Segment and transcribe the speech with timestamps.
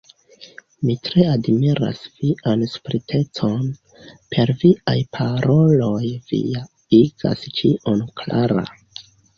[0.87, 3.69] Mi tre admiras vian spritecon;
[4.33, 6.69] per viaj paroloj vi ja
[7.05, 8.69] igas ĉion klara.